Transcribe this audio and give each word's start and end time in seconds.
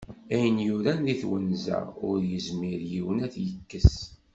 Ayen 0.33 0.57
yuran 0.67 0.99
deg 1.07 1.19
twenza, 1.21 1.79
ur 2.07 2.17
yezmir 2.31 2.81
yiwen 2.91 3.17
ad 3.25 3.31
t-yekkes. 3.33 3.93